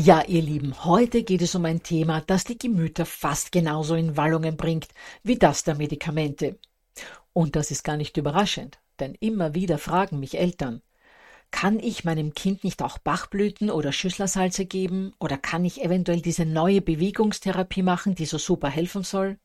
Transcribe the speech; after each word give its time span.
Ja, 0.00 0.22
ihr 0.24 0.42
Lieben, 0.42 0.84
heute 0.84 1.24
geht 1.24 1.42
es 1.42 1.56
um 1.56 1.64
ein 1.64 1.82
Thema, 1.82 2.20
das 2.20 2.44
die 2.44 2.56
Gemüter 2.56 3.04
fast 3.04 3.50
genauso 3.50 3.96
in 3.96 4.16
Wallungen 4.16 4.56
bringt 4.56 4.86
wie 5.24 5.40
das 5.40 5.64
der 5.64 5.74
Medikamente. 5.74 6.56
Und 7.32 7.56
das 7.56 7.72
ist 7.72 7.82
gar 7.82 7.96
nicht 7.96 8.16
überraschend, 8.16 8.78
denn 9.00 9.16
immer 9.18 9.56
wieder 9.56 9.76
fragen 9.76 10.20
mich 10.20 10.38
Eltern, 10.38 10.82
kann 11.50 11.80
ich 11.80 12.04
meinem 12.04 12.32
Kind 12.32 12.62
nicht 12.62 12.80
auch 12.80 12.98
Bachblüten 12.98 13.72
oder 13.72 13.90
Schüsslersalze 13.90 14.66
geben? 14.66 15.14
Oder 15.18 15.36
kann 15.36 15.64
ich 15.64 15.82
eventuell 15.82 16.20
diese 16.20 16.46
neue 16.46 16.80
Bewegungstherapie 16.80 17.82
machen, 17.82 18.14
die 18.14 18.26
so 18.26 18.38
super 18.38 18.68
helfen 18.68 19.02
soll? 19.02 19.36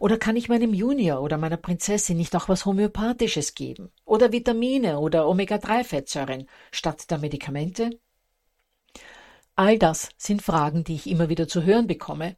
Oder 0.00 0.18
kann 0.18 0.36
ich 0.36 0.50
meinem 0.50 0.74
Junior 0.74 1.22
oder 1.22 1.38
meiner 1.38 1.56
Prinzessin 1.56 2.18
nicht 2.18 2.36
auch 2.36 2.50
was 2.50 2.66
Homöopathisches 2.66 3.54
geben? 3.54 3.90
Oder 4.04 4.32
Vitamine 4.32 4.98
oder 4.98 5.26
Omega-3-Fettsäuren 5.26 6.46
statt 6.72 7.10
der 7.10 7.16
Medikamente? 7.16 7.98
All 9.58 9.76
das 9.76 10.10
sind 10.16 10.40
Fragen, 10.40 10.84
die 10.84 10.94
ich 10.94 11.10
immer 11.10 11.28
wieder 11.28 11.48
zu 11.48 11.64
hören 11.64 11.88
bekomme 11.88 12.36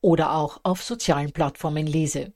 oder 0.00 0.36
auch 0.36 0.60
auf 0.62 0.84
sozialen 0.84 1.32
Plattformen 1.32 1.84
lese. 1.84 2.32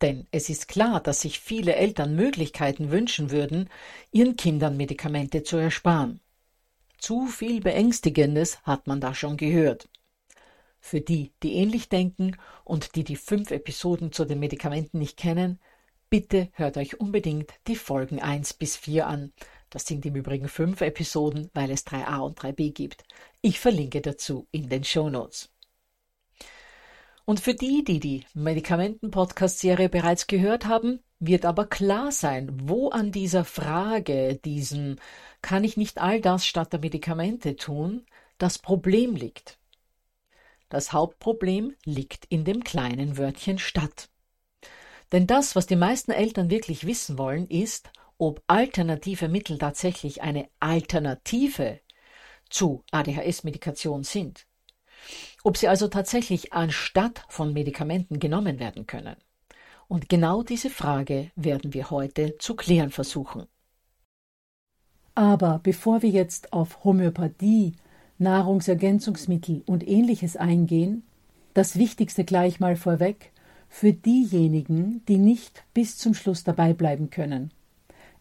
Denn 0.00 0.26
es 0.32 0.48
ist 0.48 0.66
klar, 0.66 0.98
dass 0.98 1.20
sich 1.20 1.38
viele 1.38 1.76
Eltern 1.76 2.16
Möglichkeiten 2.16 2.90
wünschen 2.90 3.30
würden, 3.30 3.70
ihren 4.10 4.34
Kindern 4.34 4.76
Medikamente 4.76 5.44
zu 5.44 5.58
ersparen. 5.58 6.18
Zu 6.98 7.26
viel 7.26 7.60
Beängstigendes 7.60 8.60
hat 8.64 8.88
man 8.88 9.00
da 9.00 9.14
schon 9.14 9.36
gehört. 9.36 9.88
Für 10.80 11.00
die, 11.00 11.30
die 11.44 11.52
ähnlich 11.52 11.88
denken 11.88 12.36
und 12.64 12.96
die 12.96 13.04
die 13.04 13.14
fünf 13.14 13.52
Episoden 13.52 14.10
zu 14.10 14.24
den 14.24 14.40
Medikamenten 14.40 14.98
nicht 14.98 15.16
kennen, 15.16 15.60
bitte 16.10 16.48
hört 16.54 16.78
euch 16.78 16.98
unbedingt 16.98 17.52
die 17.68 17.76
Folgen 17.76 18.20
1 18.20 18.54
bis 18.54 18.76
4 18.76 19.06
an, 19.06 19.32
das 19.72 19.86
sind 19.86 20.04
im 20.04 20.14
Übrigen 20.14 20.48
fünf 20.48 20.82
Episoden, 20.82 21.50
weil 21.54 21.70
es 21.70 21.86
3a 21.86 22.18
und 22.18 22.38
3b 22.38 22.72
gibt. 22.72 23.04
Ich 23.40 23.58
verlinke 23.58 24.02
dazu 24.02 24.46
in 24.50 24.68
den 24.68 24.84
Show 24.84 25.08
Notes. 25.08 25.50
Und 27.24 27.40
für 27.40 27.54
die, 27.54 27.82
die 27.82 27.98
die 27.98 28.26
Medikamenten-Podcast-Serie 28.34 29.88
bereits 29.88 30.26
gehört 30.26 30.66
haben, 30.66 31.00
wird 31.20 31.46
aber 31.46 31.66
klar 31.66 32.12
sein, 32.12 32.50
wo 32.68 32.90
an 32.90 33.12
dieser 33.12 33.46
Frage, 33.46 34.38
diesem 34.44 34.96
kann 35.40 35.64
ich 35.64 35.78
nicht 35.78 35.98
all 35.98 36.20
das 36.20 36.44
statt 36.44 36.72
der 36.74 36.80
Medikamente 36.80 37.56
tun, 37.56 38.04
das 38.36 38.58
Problem 38.58 39.16
liegt. 39.16 39.58
Das 40.68 40.92
Hauptproblem 40.92 41.74
liegt 41.86 42.26
in 42.26 42.44
dem 42.44 42.62
kleinen 42.62 43.16
Wörtchen 43.16 43.58
statt. 43.58 44.10
Denn 45.12 45.26
das, 45.26 45.56
was 45.56 45.66
die 45.66 45.76
meisten 45.76 46.10
Eltern 46.10 46.50
wirklich 46.50 46.86
wissen 46.86 47.16
wollen, 47.16 47.46
ist, 47.46 47.90
ob 48.22 48.40
alternative 48.46 49.26
Mittel 49.28 49.58
tatsächlich 49.58 50.22
eine 50.22 50.48
Alternative 50.60 51.80
zu 52.48 52.84
ADHS-Medikation 52.92 54.04
sind. 54.04 54.46
Ob 55.42 55.56
sie 55.56 55.66
also 55.66 55.88
tatsächlich 55.88 56.52
anstatt 56.52 57.24
von 57.28 57.52
Medikamenten 57.52 58.20
genommen 58.20 58.60
werden 58.60 58.86
können. 58.86 59.16
Und 59.88 60.08
genau 60.08 60.44
diese 60.44 60.70
Frage 60.70 61.32
werden 61.34 61.74
wir 61.74 61.90
heute 61.90 62.38
zu 62.38 62.54
klären 62.54 62.92
versuchen. 62.92 63.48
Aber 65.16 65.58
bevor 65.60 66.02
wir 66.02 66.10
jetzt 66.10 66.52
auf 66.52 66.84
Homöopathie, 66.84 67.74
Nahrungsergänzungsmittel 68.18 69.64
und 69.66 69.84
ähnliches 69.88 70.36
eingehen, 70.36 71.02
das 71.54 71.74
Wichtigste 71.74 72.22
gleich 72.22 72.60
mal 72.60 72.76
vorweg 72.76 73.32
für 73.68 73.92
diejenigen, 73.92 75.04
die 75.06 75.18
nicht 75.18 75.64
bis 75.74 75.98
zum 75.98 76.14
Schluss 76.14 76.44
dabei 76.44 76.72
bleiben 76.72 77.10
können. 77.10 77.52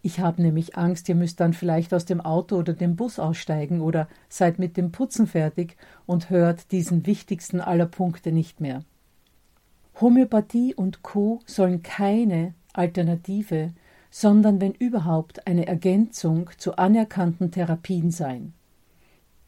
Ich 0.04 0.20
habe 0.20 0.42
nämlich 0.42 0.78
Angst, 0.78 1.10
ihr 1.10 1.16
müsst 1.16 1.40
dann 1.40 1.54
vielleicht 1.54 1.94
aus 1.94 2.06
dem 2.06 2.22
Auto 2.22 2.58
oder 2.58 2.74
dem 2.74 2.96
Bus 2.96 3.20
aussteigen 3.20 3.82
oder 3.82 4.08
seid 4.30 4.58
mit 4.58 4.76
dem 4.76 4.92
Putzen 4.92 5.28
fertig 5.28 5.78
und 6.08 6.30
hört 6.30 6.72
diesen 6.72 7.06
wichtigsten 7.06 7.62
aller 7.62 7.86
Punkte 7.86 8.32
nicht 8.32 8.60
mehr. 8.60 8.84
Homöopathie 10.00 10.74
und 10.74 11.04
Co. 11.04 11.42
sollen 11.46 11.84
keine 11.84 12.56
Alternative, 12.74 13.74
sondern 14.10 14.60
wenn 14.60 14.72
überhaupt 14.74 15.46
eine 15.46 15.68
Ergänzung 15.68 16.50
zu 16.58 16.78
anerkannten 16.78 17.52
Therapien 17.52 18.10
sein. 18.10 18.54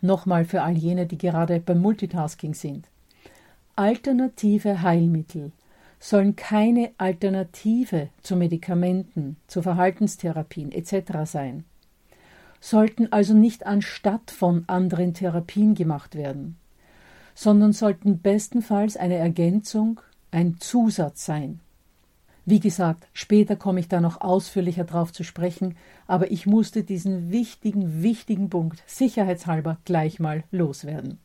Nochmal 0.01 0.45
für 0.45 0.61
all 0.61 0.77
jene, 0.77 1.07
die 1.07 1.17
gerade 1.17 1.59
beim 1.59 1.81
Multitasking 1.81 2.53
sind. 2.53 2.87
Alternative 3.75 4.83
Heilmittel 4.83 5.51
sollen 6.03 6.35
keine 6.35 6.91
Alternative 6.97 8.09
zu 8.21 8.35
Medikamenten, 8.35 9.37
zu 9.47 9.61
Verhaltenstherapien 9.61 10.73
etc. 10.73 11.23
sein, 11.23 11.63
sollten 12.59 13.09
also 13.13 13.33
nicht 13.33 13.65
anstatt 13.65 14.29
von 14.29 14.65
anderen 14.67 15.13
Therapien 15.13 15.75
gemacht 15.75 16.15
werden, 16.15 16.57
sondern 17.35 17.71
sollten 17.71 18.19
bestenfalls 18.19 18.97
eine 18.97 19.15
Ergänzung, 19.15 20.01
ein 20.29 20.57
Zusatz 20.59 21.25
sein. 21.25 21.61
Wie 22.45 22.59
gesagt, 22.59 23.07
später 23.13 23.55
komme 23.55 23.79
ich 23.79 23.87
da 23.87 24.01
noch 24.01 24.19
ausführlicher 24.19 24.83
drauf 24.83 25.13
zu 25.13 25.23
sprechen, 25.23 25.77
aber 26.05 26.31
ich 26.31 26.45
musste 26.45 26.83
diesen 26.83 27.31
wichtigen, 27.31 28.03
wichtigen 28.03 28.49
Punkt 28.49 28.83
sicherheitshalber 28.87 29.77
gleich 29.85 30.19
mal 30.19 30.43
loswerden. 30.51 31.19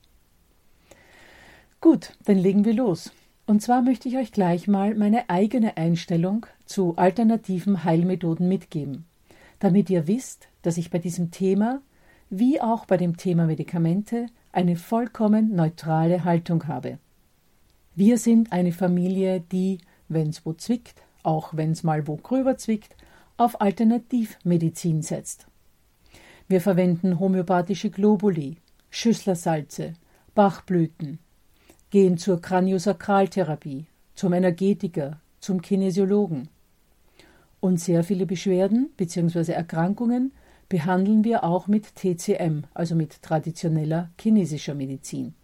Gut, 1.80 2.16
dann 2.26 2.38
legen 2.38 2.64
wir 2.64 2.74
los. 2.74 3.10
Und 3.48 3.62
zwar 3.62 3.80
möchte 3.80 4.10
ich 4.10 4.18
euch 4.18 4.30
gleich 4.30 4.68
mal 4.68 4.94
meine 4.94 5.30
eigene 5.30 5.78
Einstellung 5.78 6.44
zu 6.66 6.96
alternativen 6.96 7.82
Heilmethoden 7.82 8.46
mitgeben, 8.46 9.06
damit 9.58 9.88
ihr 9.88 10.06
wisst, 10.06 10.48
dass 10.60 10.76
ich 10.76 10.90
bei 10.90 10.98
diesem 10.98 11.30
Thema, 11.30 11.80
wie 12.28 12.60
auch 12.60 12.84
bei 12.84 12.98
dem 12.98 13.16
Thema 13.16 13.46
Medikamente, 13.46 14.26
eine 14.52 14.76
vollkommen 14.76 15.56
neutrale 15.56 16.24
Haltung 16.24 16.66
habe. 16.66 16.98
Wir 17.94 18.18
sind 18.18 18.52
eine 18.52 18.72
Familie, 18.72 19.40
die, 19.40 19.78
wenn's 20.10 20.44
wo 20.44 20.52
zwickt, 20.52 21.00
auch 21.22 21.54
wenn's 21.54 21.82
mal 21.82 22.06
wo 22.06 22.16
gröber 22.16 22.58
zwickt, 22.58 22.96
auf 23.38 23.62
Alternativmedizin 23.62 25.00
setzt. 25.00 25.46
Wir 26.48 26.60
verwenden 26.60 27.18
homöopathische 27.18 27.88
Globuli, 27.88 28.58
Schüsslersalze, 28.90 29.94
Bachblüten, 30.34 31.18
gehen 31.90 32.18
zur 32.18 32.40
Kraniosakraltherapie, 32.40 33.86
zum 34.14 34.32
Energetiker, 34.32 35.20
zum 35.40 35.62
Kinesiologen. 35.62 36.48
Und 37.60 37.80
sehr 37.80 38.04
viele 38.04 38.26
Beschwerden 38.26 38.90
bzw. 38.96 39.52
Erkrankungen 39.52 40.32
behandeln 40.68 41.24
wir 41.24 41.44
auch 41.44 41.66
mit 41.66 41.94
TCM, 41.94 42.64
also 42.74 42.94
mit 42.94 43.22
traditioneller 43.22 44.10
chinesischer 44.20 44.74
Medizin. 44.74 45.34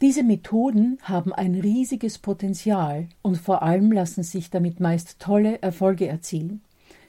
Diese 0.00 0.22
Methoden 0.22 0.98
haben 1.02 1.32
ein 1.32 1.54
riesiges 1.54 2.18
Potenzial 2.18 3.08
und 3.22 3.38
vor 3.38 3.62
allem 3.62 3.90
lassen 3.90 4.22
sich 4.22 4.50
damit 4.50 4.80
meist 4.80 5.18
tolle 5.18 5.62
Erfolge 5.62 6.06
erzielen, 6.08 6.60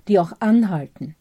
die 0.07 0.17
auch 0.17 0.31
anhalten. 0.39 1.15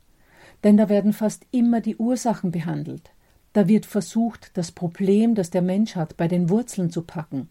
Denn 0.63 0.77
da 0.77 0.89
werden 0.89 1.13
fast 1.13 1.47
immer 1.51 1.81
die 1.81 1.97
Ursachen 1.97 2.53
behandelt. 2.53 3.11
Da 3.55 3.69
wird 3.69 3.87
versucht, 3.87 4.51
das 4.55 4.73
Problem, 4.73 5.35
das 5.35 5.49
der 5.49 5.63
Mensch 5.63 5.97
hat, 5.97 6.17
bei 6.17 6.29
den 6.29 6.51
Wurzeln 6.51 6.91
zu 6.91 7.03
packen. 7.03 7.49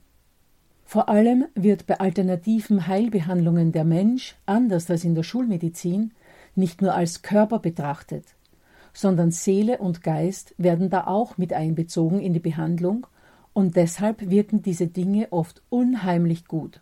Vor 0.84 1.08
allem 1.10 1.46
wird 1.56 1.88
bei 1.88 2.00
alternativen 2.00 2.88
Heilbehandlungen 2.88 3.72
der 3.72 3.86
Mensch, 3.86 4.36
anders 4.46 4.92
als 4.92 5.06
in 5.06 5.16
der 5.16 5.24
Schulmedizin, 5.24 6.12
nicht 6.56 6.82
nur 6.82 6.94
als 6.94 7.22
Körper 7.22 7.60
betrachtet, 7.60 8.26
sondern 8.94 9.32
Seele 9.32 9.78
und 9.78 10.04
Geist 10.04 10.54
werden 10.58 10.90
da 10.90 11.08
auch 11.08 11.38
mit 11.38 11.54
einbezogen 11.54 12.20
in 12.20 12.34
die 12.34 12.40
Behandlung 12.40 13.08
und 13.54 13.78
deshalb 13.78 14.30
wirken 14.30 14.62
diese 14.62 14.88
Dinge 14.88 15.30
oft 15.32 15.64
unheimlich 15.70 16.48
gut. 16.48 16.82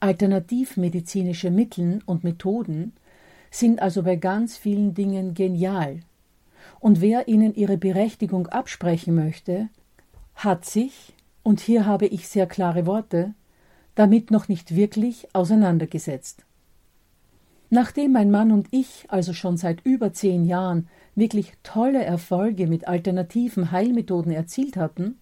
Alternativmedizinische 0.00 1.50
Mittel 1.50 2.02
und 2.04 2.24
Methoden 2.24 2.92
sind 3.50 3.80
also 3.80 4.02
bei 4.02 4.16
ganz 4.16 4.58
vielen 4.58 4.92
Dingen 4.92 5.32
genial. 5.32 6.00
Und 6.80 7.00
wer 7.00 7.28
ihnen 7.28 7.54
ihre 7.54 7.76
Berechtigung 7.76 8.46
absprechen 8.48 9.14
möchte, 9.14 9.68
hat 10.34 10.64
sich, 10.64 11.14
und 11.42 11.60
hier 11.60 11.86
habe 11.86 12.06
ich 12.06 12.28
sehr 12.28 12.46
klare 12.46 12.86
Worte, 12.86 13.34
damit 13.94 14.30
noch 14.30 14.48
nicht 14.48 14.76
wirklich 14.76 15.28
auseinandergesetzt. 15.34 16.44
Nachdem 17.70 18.12
mein 18.12 18.30
Mann 18.30 18.52
und 18.52 18.68
ich 18.70 19.04
also 19.08 19.32
schon 19.32 19.56
seit 19.56 19.84
über 19.84 20.12
zehn 20.12 20.44
Jahren 20.44 20.88
wirklich 21.14 21.52
tolle 21.62 22.02
Erfolge 22.02 22.66
mit 22.66 22.88
alternativen 22.88 23.72
Heilmethoden 23.72 24.32
erzielt 24.32 24.76
hatten, 24.76 25.18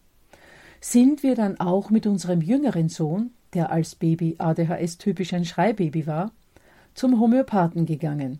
sind 0.81 1.23
wir 1.23 1.35
dann 1.35 1.59
auch 1.59 1.91
mit 1.91 2.07
unserem 2.07 2.41
jüngeren 2.41 2.89
Sohn, 2.89 3.31
der 3.55 3.73
als 3.73 3.95
Baby 3.95 4.37
ADHS 4.39 4.99
typisch 4.99 5.33
ein 5.33 5.45
Schreibaby 5.45 6.07
war, 6.07 6.33
zum 6.95 7.19
Homöopathen 7.19 7.87
gegangen. 7.87 8.39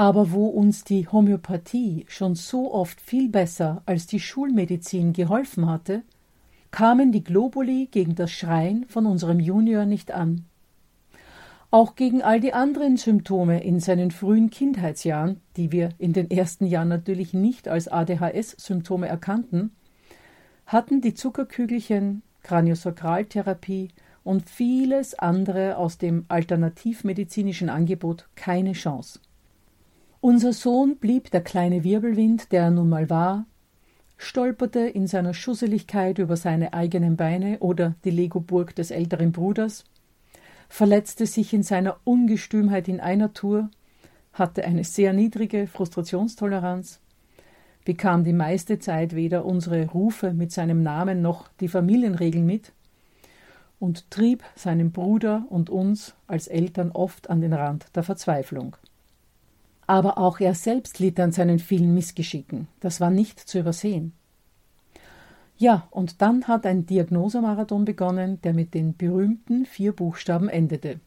Aber 0.00 0.32
wo 0.32 0.46
uns 0.46 0.82
die 0.82 1.06
Homöopathie 1.08 2.06
schon 2.08 2.34
so 2.34 2.72
oft 2.72 3.02
viel 3.02 3.28
besser 3.28 3.82
als 3.84 4.06
die 4.06 4.18
Schulmedizin 4.18 5.12
geholfen 5.12 5.68
hatte, 5.68 6.04
kamen 6.70 7.12
die 7.12 7.22
Globuli 7.22 7.86
gegen 7.90 8.14
das 8.14 8.32
Schreien 8.32 8.86
von 8.88 9.04
unserem 9.04 9.40
Junior 9.40 9.84
nicht 9.84 10.10
an. 10.10 10.46
Auch 11.70 11.96
gegen 11.96 12.22
all 12.22 12.40
die 12.40 12.54
anderen 12.54 12.96
Symptome 12.96 13.62
in 13.62 13.78
seinen 13.78 14.10
frühen 14.10 14.48
Kindheitsjahren, 14.48 15.42
die 15.58 15.70
wir 15.70 15.90
in 15.98 16.14
den 16.14 16.30
ersten 16.30 16.64
Jahren 16.64 16.88
natürlich 16.88 17.34
nicht 17.34 17.68
als 17.68 17.86
ADHS-Symptome 17.86 19.06
erkannten, 19.06 19.72
hatten 20.64 21.02
die 21.02 21.12
Zuckerkügelchen, 21.12 22.22
Kraniosakraltherapie 22.42 23.90
und 24.24 24.48
vieles 24.48 25.18
andere 25.18 25.76
aus 25.76 25.98
dem 25.98 26.24
alternativmedizinischen 26.28 27.68
Angebot 27.68 28.30
keine 28.34 28.72
Chance. 28.72 29.20
Unser 30.22 30.52
Sohn 30.52 30.96
blieb 30.96 31.30
der 31.30 31.40
kleine 31.40 31.82
Wirbelwind, 31.82 32.52
der 32.52 32.64
er 32.64 32.70
nun 32.70 32.90
mal 32.90 33.08
war, 33.08 33.46
stolperte 34.18 34.80
in 34.80 35.06
seiner 35.06 35.32
Schusseligkeit 35.32 36.18
über 36.18 36.36
seine 36.36 36.74
eigenen 36.74 37.16
Beine 37.16 37.58
oder 37.60 37.94
die 38.04 38.10
Legoburg 38.10 38.74
des 38.74 38.90
älteren 38.90 39.32
Bruders, 39.32 39.84
verletzte 40.68 41.24
sich 41.24 41.54
in 41.54 41.62
seiner 41.62 41.96
Ungestümheit 42.04 42.86
in 42.86 43.00
einer 43.00 43.32
Tour, 43.32 43.70
hatte 44.34 44.62
eine 44.64 44.84
sehr 44.84 45.14
niedrige 45.14 45.66
Frustrationstoleranz, 45.66 47.00
bekam 47.86 48.22
die 48.22 48.34
meiste 48.34 48.78
Zeit 48.78 49.16
weder 49.16 49.46
unsere 49.46 49.86
Rufe 49.86 50.34
mit 50.34 50.52
seinem 50.52 50.82
Namen 50.82 51.22
noch 51.22 51.48
die 51.60 51.68
Familienregeln 51.68 52.44
mit 52.44 52.72
und 53.78 54.10
trieb 54.10 54.44
seinen 54.54 54.92
Bruder 54.92 55.46
und 55.48 55.70
uns 55.70 56.14
als 56.26 56.46
Eltern 56.46 56.90
oft 56.90 57.30
an 57.30 57.40
den 57.40 57.54
Rand 57.54 57.86
der 57.96 58.02
Verzweiflung. 58.02 58.76
Aber 59.90 60.18
auch 60.18 60.38
er 60.38 60.54
selbst 60.54 61.00
litt 61.00 61.18
an 61.18 61.32
seinen 61.32 61.58
vielen 61.58 61.92
Missgeschicken. 61.94 62.68
Das 62.78 63.00
war 63.00 63.10
nicht 63.10 63.40
zu 63.40 63.58
übersehen. 63.58 64.12
Ja, 65.58 65.88
und 65.90 66.22
dann 66.22 66.46
hat 66.46 66.64
ein 66.64 66.86
Diagnosemarathon 66.86 67.86
begonnen, 67.86 68.40
der 68.42 68.54
mit 68.54 68.72
den 68.72 68.96
berühmten 68.96 69.66
vier 69.66 69.90
Buchstaben 69.90 70.48
endete. 70.48 71.00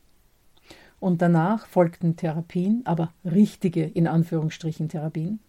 Und 1.00 1.22
danach 1.22 1.66
folgten 1.66 2.18
Therapien, 2.18 2.82
aber 2.84 3.14
richtige 3.24 3.86
in 3.86 4.06
Anführungsstrichen 4.06 4.90
Therapien. 4.90 5.40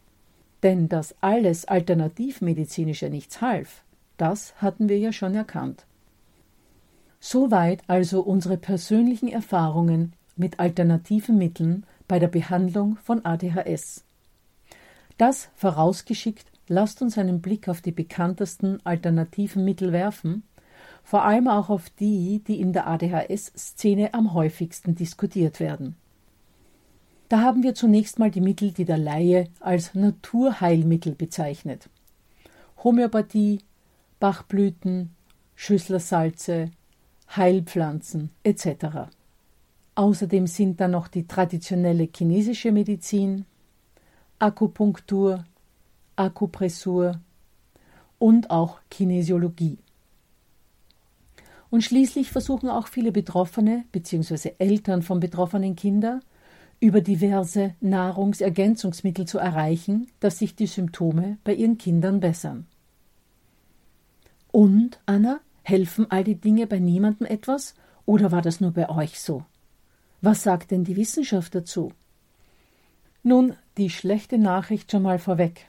Denn 0.62 0.88
dass 0.88 1.16
alles 1.20 1.64
Alternativmedizinische 1.64 3.10
nichts 3.10 3.40
half, 3.40 3.82
das 4.16 4.54
hatten 4.62 4.88
wir 4.88 5.00
ja 5.00 5.12
schon 5.12 5.34
erkannt. 5.34 5.86
Soweit 7.19 7.82
also 7.88 8.20
unsere 8.20 8.58
persönlichen 8.58 9.26
Erfahrungen 9.26 10.12
mit 10.36 10.60
alternativen 10.60 11.36
Mitteln 11.36 11.84
bei 12.09 12.19
der 12.19 12.29
Behandlung 12.29 12.97
von 12.97 13.25
ADHS. 13.25 14.05
Das 15.17 15.49
vorausgeschickt, 15.55 16.47
lasst 16.69 17.03
uns 17.03 17.19
einen 17.19 17.41
Blick 17.41 17.69
auf 17.69 17.81
die 17.81 17.93
bekanntesten 17.93 18.85
alternativen 18.85 19.65
Mittel 19.65 19.93
werfen, 19.93 20.43
vor 21.03 21.25
allem 21.25 21.49
auch 21.49 21.69
auf 21.69 21.91
die, 21.91 22.43
die 22.47 22.61
in 22.61 22.73
der 22.73 22.87
ADHS-Szene 22.87 24.15
am 24.15 24.33
häufigsten 24.35 24.95
diskutiert 24.95 25.61
werden. 25.61 25.97
Da 27.29 27.41
haben 27.41 27.62
wir 27.62 27.75
zunächst 27.75 28.19
mal 28.19 28.31
die 28.31 28.41
Mittel, 28.41 28.73
die 28.73 28.85
der 28.85 28.99
Laie 28.99 29.49
als 29.61 29.95
Naturheilmittel 29.95 31.15
bezeichnet. 31.15 31.89
Homöopathie, 32.83 33.61
Bachblüten, 34.20 35.11
Schüsslersalze, 35.55 36.70
Heilpflanzen 37.34 38.31
etc. 38.43 39.08
Außerdem 39.96 40.46
sind 40.46 40.81
da 40.81 40.89
noch 40.89 41.08
die 41.08 41.27
traditionelle 41.27 42.08
chinesische 42.15 42.72
Medizin, 42.72 43.44
Akupunktur, 44.39 45.44
Akupressur 46.17 47.20
und 48.19 48.51
auch 48.51 48.81
Kinesiologie. 48.91 49.79
Und 51.70 51.82
schließlich 51.82 52.31
versuchen 52.31 52.69
auch 52.69 52.89
viele 52.89 53.13
Betroffene 53.13 53.84
bzw. 53.93 54.53
Eltern 54.58 55.03
von 55.03 55.20
betroffenen 55.20 55.77
Kindern 55.77 56.20
über 56.81 57.01
diverse 57.01 57.74
Nahrungsergänzungsmittel 57.81 59.27
zu 59.27 59.39
erreichen, 59.39 60.08
dass 60.20 60.39
sich 60.39 60.55
die 60.55 60.67
Symptome 60.67 61.39
bei 61.44 61.55
ihren 61.55 61.79
Kindern 61.79 62.20
bessern. 62.20 62.67
Und, 64.53 65.01
Anna, 65.06 65.41
helfen 65.63 66.10
all 66.10 66.24
die 66.24 66.36
Dinge 66.36 66.67
bei 66.67 66.79
niemandem 66.79 67.27
etwas 67.27 67.74
oder 68.06 68.31
war 68.31 68.43
das 68.43 68.60
nur 68.60 68.72
bei 68.72 68.89
euch 68.89 69.19
so? 69.19 69.44
Was 70.26 70.43
sagt 70.43 70.70
denn 70.70 70.84
die 70.84 70.96
Wissenschaft 70.96 71.54
dazu? 71.54 71.93
Nun, 73.22 73.56
die 73.76 73.90
schlechte 73.90 74.38
Nachricht 74.38 74.90
schon 74.90 75.02
mal 75.02 75.19
vorweg. 75.19 75.66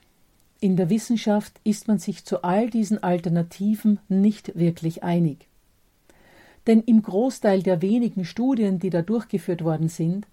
In 0.62 0.77
der 0.77 0.89
Wissenschaft 0.89 1.59
ist 1.65 1.89
man 1.89 2.00
sich 2.00 2.24
zu 2.24 2.41
all 2.41 2.69
diesen 2.69 3.03
Alternativen 3.03 4.00
nicht 4.07 4.57
wirklich 4.57 5.03
einig. 5.03 5.50
Denn 6.67 6.79
im 6.79 7.01
Großteil 7.01 7.63
der 7.63 7.81
wenigen 7.81 8.24
Studien, 8.24 8.79
die 8.79 8.89
da 8.89 9.01
durchgeführt 9.01 9.62
worden 9.62 9.89
sind, 9.89 10.25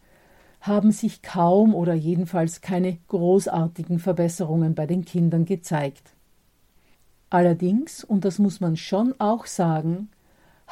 haben 0.61 0.93
sich 0.93 1.23
kaum 1.23 1.75
oder 1.75 1.95
jedenfalls 1.95 2.61
keine 2.61 2.99
großartigen 3.09 3.99
Verbesserungen 3.99 4.77
bei 4.77 4.87
den 4.87 5.05
Kindern 5.05 5.47
gezeigt. 5.47 6.13
Allerdings, 7.29 8.05
und 8.05 8.25
das 8.25 8.39
muss 8.39 8.61
man 8.61 8.77
schon 8.77 9.17
auch 9.19 9.47
sagen, 9.47 10.11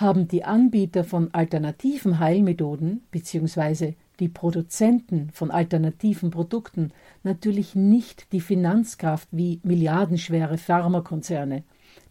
haben 0.01 0.29
die 0.29 0.45
Anbieter 0.45 1.05
von 1.05 1.33
alternativen 1.35 2.19
Heilmethoden 2.19 3.03
bzw. 3.11 3.95
die 4.19 4.29
Produzenten 4.29 5.31
von 5.33 5.51
alternativen 5.51 6.31
Produkten 6.31 6.93
natürlich 7.23 7.75
nicht 7.75 8.33
die 8.33 8.41
Finanzkraft 8.41 9.29
wie 9.31 9.61
milliardenschwere 9.63 10.57
Pharmakonzerne, 10.57 11.65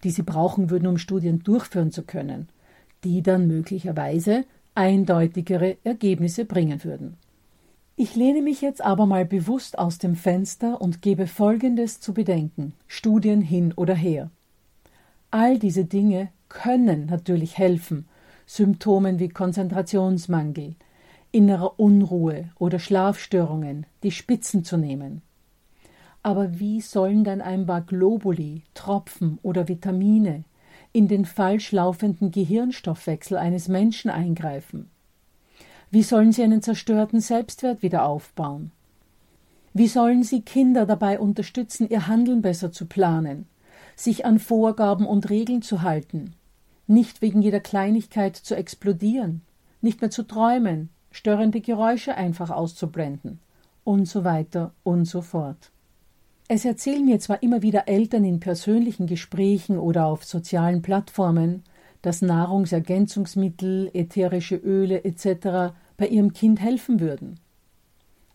die 0.03 0.11
sie 0.11 0.23
brauchen 0.23 0.69
würden, 0.69 0.87
um 0.87 0.97
Studien 0.97 1.39
durchführen 1.39 1.91
zu 1.91 2.03
können, 2.03 2.47
die 3.03 3.23
dann 3.23 3.47
möglicherweise 3.47 4.45
eindeutigere 4.75 5.77
Ergebnisse 5.83 6.45
bringen 6.45 6.83
würden. 6.83 7.17
Ich 7.95 8.15
lehne 8.15 8.41
mich 8.41 8.61
jetzt 8.61 8.81
aber 8.81 9.05
mal 9.05 9.25
bewusst 9.25 9.77
aus 9.77 9.97
dem 9.97 10.15
Fenster 10.15 10.79
und 10.79 11.01
gebe 11.01 11.27
Folgendes 11.27 11.99
zu 11.99 12.13
bedenken 12.13 12.73
Studien 12.87 13.41
hin 13.41 13.73
oder 13.75 13.95
her. 13.95 14.29
All 15.31 15.59
diese 15.59 15.85
Dinge 15.85 16.29
können 16.49 17.05
natürlich 17.05 17.57
helfen, 17.57 18.07
Symptomen 18.45 19.19
wie 19.19 19.29
Konzentrationsmangel, 19.29 20.75
innerer 21.31 21.79
Unruhe 21.79 22.49
oder 22.57 22.79
Schlafstörungen 22.79 23.85
die 24.03 24.11
Spitzen 24.11 24.63
zu 24.63 24.75
nehmen. 24.75 25.21
Aber 26.23 26.59
wie 26.59 26.81
sollen 26.81 27.23
dann 27.23 27.41
ein 27.41 27.65
paar 27.65 27.81
Globuli, 27.81 28.63
Tropfen 28.73 29.39
oder 29.43 29.67
Vitamine 29.67 30.43
in 30.91 31.07
den 31.07 31.25
falsch 31.25 31.71
laufenden 31.71 32.31
Gehirnstoffwechsel 32.31 33.37
eines 33.37 33.67
Menschen 33.67 34.09
eingreifen? 34.09 34.89
Wie 35.91 36.03
sollen 36.03 36.31
sie 36.31 36.43
einen 36.43 36.61
zerstörten 36.61 37.21
Selbstwert 37.21 37.81
wieder 37.81 38.05
aufbauen? 38.05 38.71
Wie 39.73 39.87
sollen 39.87 40.23
sie 40.23 40.41
Kinder 40.41 40.85
dabei 40.85 41.19
unterstützen, 41.19 41.87
ihr 41.89 42.07
Handeln 42.07 42.41
besser 42.41 42.71
zu 42.71 42.85
planen, 42.85 43.47
sich 43.95 44.25
an 44.25 44.39
Vorgaben 44.39 45.05
und 45.05 45.29
Regeln 45.29 45.61
zu 45.61 45.83
halten, 45.83 46.33
nicht 46.89 47.21
wegen 47.21 47.41
jeder 47.41 47.59
Kleinigkeit 47.59 48.35
zu 48.35 48.55
explodieren, 48.55 49.41
nicht 49.81 50.01
mehr 50.01 50.09
zu 50.09 50.23
träumen, 50.23 50.89
störende 51.11 51.61
Geräusche 51.61 52.15
einfach 52.15 52.49
auszublenden 52.49 53.39
und 53.83 54.07
so 54.07 54.23
weiter 54.23 54.73
und 54.83 55.05
so 55.05 55.21
fort. 55.21 55.71
Es 56.47 56.65
erzählen 56.65 57.05
mir 57.05 57.19
zwar 57.19 57.43
immer 57.43 57.61
wieder 57.61 57.87
Eltern 57.87 58.25
in 58.25 58.39
persönlichen 58.39 59.05
Gesprächen 59.05 59.77
oder 59.77 60.07
auf 60.07 60.25
sozialen 60.25 60.81
Plattformen, 60.81 61.63
dass 62.01 62.23
Nahrungsergänzungsmittel, 62.23 63.91
ätherische 63.93 64.55
Öle 64.55 65.03
etc. 65.03 65.75
bei 65.95 66.07
ihrem 66.07 66.33
Kind 66.33 66.59
helfen 66.59 66.99
würden. 66.99 67.39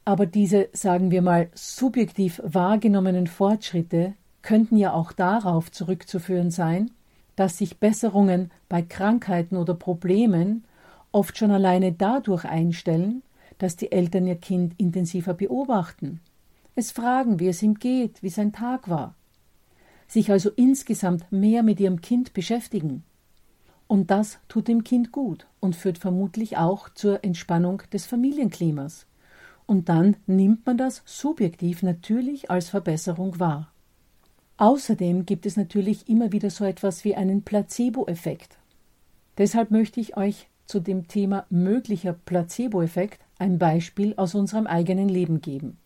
Aber 0.05 0.27
diese, 0.27 0.69
sagen 0.73 1.11
wir 1.11 1.23
mal, 1.23 1.49
subjektiv 1.55 2.41
wahrgenommenen 2.45 3.27
Fortschritte 3.27 4.15
könnten 4.43 4.77
ja 4.77 4.93
auch 4.93 5.13
darauf 5.13 5.73
zurückzuführen 5.73 6.51
sein, 6.51 6.91
dass 7.37 7.59
sich 7.59 7.79
Besserungen 7.79 8.51
bei 8.69 8.83
Krankheiten 8.83 9.57
oder 9.57 9.75
Problemen 9.75 10.65
oft 11.13 11.39
schon 11.39 11.51
alleine 11.51 11.93
dadurch 11.93 12.45
einstellen, 12.45 13.23
dass 13.59 13.77
die 13.77 13.93
Eltern 13.93 14.27
ihr 14.27 14.37
Kind 14.37 14.75
intensiver 14.79 15.35
beobachten, 15.35 16.21
es 16.75 16.91
fragen, 16.91 17.39
wie 17.39 17.49
es 17.49 17.63
ihm 17.63 17.75
geht, 17.75 18.23
wie 18.23 18.29
sein 18.31 18.53
Tag 18.53 18.89
war, 18.89 19.15
sich 20.09 20.31
also 20.31 20.51
insgesamt 20.51 21.31
mehr 21.31 21.63
mit 21.63 21.79
ihrem 21.79 22.01
Kind 22.01 22.35
beschäftigen. 22.35 23.05
Und 23.87 24.11
das 24.11 24.39
tut 24.49 24.67
dem 24.67 24.83
Kind 24.83 25.13
gut 25.13 25.47
und 25.61 25.77
führt 25.77 25.99
vermutlich 25.99 26.57
auch 26.57 26.89
zur 26.89 27.23
Entspannung 27.23 27.83
des 27.93 28.07
Familienklimas. 28.07 29.07
Und 29.67 29.89
dann 29.89 30.17
nimmt 30.27 30.67
man 30.67 30.77
das 30.77 31.03
subjektiv 31.05 31.83
natürlich 31.83 32.51
als 32.51 32.69
Verbesserung 32.71 33.39
wahr. 33.39 33.71
Außerdem 34.57 35.27
gibt 35.27 35.47
es 35.47 35.57
natürlich 35.57 36.09
immer 36.09 36.33
wieder 36.33 36.51
so 36.51 36.65
etwas 36.65 37.05
wie 37.05 37.17
einen 37.17 37.43
Placebo-Effekt. 37.43 38.57
Deshalb 39.37 39.71
möchte 39.71 40.01
ich 40.01 40.17
euch 40.17 40.49
zu 40.67 40.81
dem 40.81 41.09
Thema 41.09 41.45
möglicher 41.51 42.13
Placebo-Effekt 42.13 43.21
ein 43.39 43.59
Beispiel 43.59 44.15
aus 44.17 44.35
unserem 44.35 44.67
eigenen 44.67 45.09
Leben 45.09 45.41
geben. 45.41 45.77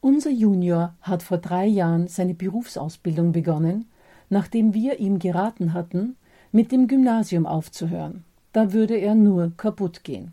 Unser 0.00 0.30
Junior 0.30 0.94
hat 1.02 1.22
vor 1.22 1.38
drei 1.38 1.66
Jahren 1.66 2.08
seine 2.08 2.34
Berufsausbildung 2.34 3.32
begonnen, 3.32 3.86
nachdem 4.30 4.72
wir 4.72 5.00
ihm 5.00 5.18
geraten 5.18 5.74
hatten, 5.74 6.16
mit 6.52 6.72
dem 6.72 6.86
Gymnasium 6.86 7.44
aufzuhören. 7.44 8.24
Da 8.52 8.72
würde 8.72 8.96
er 8.96 9.14
nur 9.14 9.52
kaputt 9.56 10.04
gehen. 10.04 10.32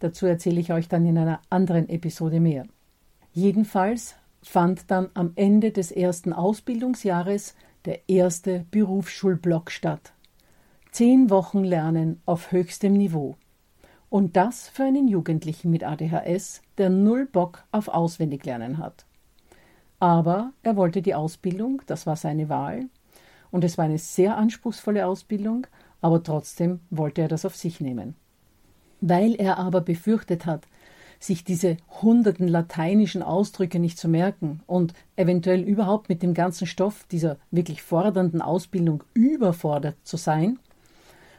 Dazu 0.00 0.26
erzähle 0.26 0.60
ich 0.60 0.72
euch 0.72 0.88
dann 0.88 1.06
in 1.06 1.16
einer 1.16 1.40
anderen 1.50 1.88
Episode 1.88 2.40
mehr. 2.40 2.66
Jedenfalls 3.32 4.16
fand 4.42 4.90
dann 4.90 5.10
am 5.14 5.32
Ende 5.34 5.70
des 5.70 5.90
ersten 5.92 6.32
Ausbildungsjahres 6.32 7.54
der 7.84 8.08
erste 8.08 8.66
Berufsschulblock 8.70 9.70
statt. 9.70 10.12
Zehn 10.92 11.30
Wochen 11.30 11.64
Lernen 11.64 12.20
auf 12.26 12.52
höchstem 12.52 12.94
Niveau. 12.94 13.36
Und 14.08 14.36
das 14.36 14.68
für 14.68 14.84
einen 14.84 15.06
Jugendlichen 15.06 15.70
mit 15.70 15.84
ADHS, 15.84 16.62
der 16.78 16.90
null 16.90 17.26
Bock 17.26 17.64
auf 17.70 17.88
Auswendiglernen 17.88 18.78
hat. 18.78 19.04
Aber 20.00 20.52
er 20.62 20.76
wollte 20.76 21.00
die 21.00 21.14
Ausbildung, 21.14 21.82
das 21.86 22.06
war 22.06 22.16
seine 22.16 22.48
Wahl, 22.48 22.86
und 23.50 23.64
es 23.64 23.78
war 23.78 23.84
eine 23.84 23.98
sehr 23.98 24.36
anspruchsvolle 24.36 25.06
Ausbildung, 25.06 25.66
aber 26.00 26.22
trotzdem 26.22 26.80
wollte 26.90 27.22
er 27.22 27.28
das 27.28 27.44
auf 27.44 27.54
sich 27.56 27.80
nehmen. 27.80 28.14
Weil 29.00 29.34
er 29.34 29.58
aber 29.58 29.80
befürchtet 29.80 30.46
hat, 30.46 30.66
sich 31.20 31.44
diese 31.44 31.76
hunderten 32.02 32.48
lateinischen 32.48 33.22
Ausdrücke 33.22 33.78
nicht 33.78 33.98
zu 33.98 34.08
merken 34.08 34.60
und 34.66 34.94
eventuell 35.16 35.60
überhaupt 35.60 36.08
mit 36.08 36.22
dem 36.22 36.32
ganzen 36.32 36.66
Stoff 36.66 37.04
dieser 37.10 37.36
wirklich 37.50 37.82
fordernden 37.82 38.40
Ausbildung 38.40 39.04
überfordert 39.12 39.96
zu 40.02 40.16
sein, 40.16 40.58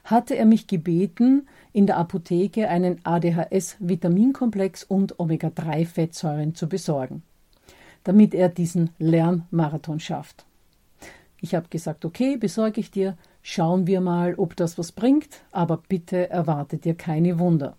hatte 0.04 0.36
er 0.36 0.46
mich 0.46 0.68
gebeten, 0.68 1.48
in 1.74 1.88
der 1.88 1.98
Apotheke 1.98 2.70
einen 2.70 3.04
ADHS-Vitaminkomplex 3.04 4.84
und 4.84 5.20
Omega-3-Fettsäuren 5.20 6.54
zu 6.54 6.70
besorgen, 6.70 7.24
damit 8.04 8.34
er 8.34 8.50
diesen 8.50 8.92
Lernmarathon 9.00 10.00
schafft. 10.00 10.46
Ich 11.40 11.56
habe 11.56 11.70
gesagt, 11.70 12.06
okay, 12.06 12.38
besorge 12.38 12.80
ich 12.80 12.92
dir, 12.92 13.18
schauen 13.42 13.88
wir 13.88 14.00
mal, 14.00 14.36
ob 14.36 14.56
das 14.56 14.78
was 14.78 14.92
bringt, 14.92 15.42
aber 15.52 15.82
bitte 15.88 16.30
erwarte 16.30 16.78
dir 16.78 16.94
keine 16.94 17.40
Wunder. 17.40 17.78